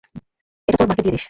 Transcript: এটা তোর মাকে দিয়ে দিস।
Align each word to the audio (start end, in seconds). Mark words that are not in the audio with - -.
এটা 0.67 0.77
তোর 0.79 0.87
মাকে 0.89 1.01
দিয়ে 1.01 1.13
দিস। 1.13 1.19